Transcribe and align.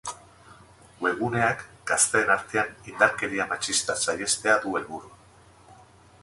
Webguneak 1.05 1.61
gazteen 1.91 2.31
artean 2.37 2.73
indarkeria 2.93 3.47
matxista 3.53 3.97
saihestea 4.07 4.57
du 4.65 4.75
helburu. 4.81 5.15